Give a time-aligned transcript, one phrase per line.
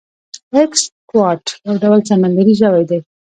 [0.55, 2.99] ایکسکوات یو ډول سمندری ژوی دی